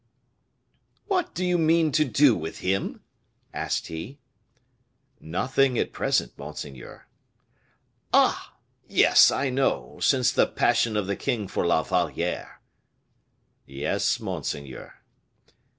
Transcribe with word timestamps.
"What 1.09 1.35
do 1.35 1.45
you 1.45 1.59
mean 1.59 1.91
to 1.91 2.03
do 2.03 2.35
with 2.35 2.61
him?" 2.61 3.01
asked 3.53 3.85
he. 3.85 4.17
"Nothing 5.19 5.77
at 5.77 5.93
present, 5.93 6.35
monseigneur." 6.39 7.05
"Ah! 8.11 8.55
yes, 8.87 9.29
I 9.29 9.51
know; 9.51 9.99
since 10.01 10.31
the 10.31 10.47
passion 10.47 10.97
of 10.97 11.05
the 11.05 11.15
king 11.15 11.47
for 11.47 11.67
La 11.67 11.83
Valliere." 11.83 12.61
"Yes, 13.67 14.19
monseigneur." 14.19 15.03